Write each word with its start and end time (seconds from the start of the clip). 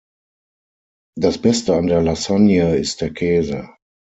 Das 1.15 1.37
beste 1.39 1.75
an 1.75 1.85
der 1.85 2.01
Lasagne 2.01 2.75
ist 2.75 3.01
der 3.01 3.13
Käse. 3.13 3.69